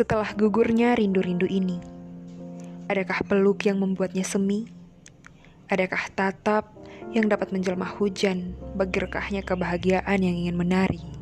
Setelah 0.00 0.32
gugurnya 0.32 0.96
rindu-rindu 0.96 1.44
ini, 1.44 1.76
adakah 2.88 3.20
peluk 3.20 3.68
yang 3.68 3.84
membuatnya 3.84 4.24
semi? 4.24 4.64
Adakah 5.68 6.08
tatap 6.16 6.72
yang 7.12 7.28
dapat 7.28 7.52
menjelma 7.52 7.84
hujan 8.00 8.56
bagi 8.80 8.96
rekahnya 8.96 9.44
kebahagiaan 9.44 10.24
yang 10.24 10.40
ingin 10.40 10.56
menari? 10.56 11.19